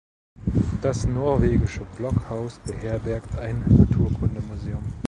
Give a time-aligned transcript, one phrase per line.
[0.81, 4.81] Das norwegische Blockhaus beherbergt ein Naturkundemuseum.